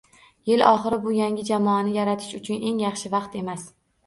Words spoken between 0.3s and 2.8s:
Yil oxiri- bu yangi jamoani yaratish uchun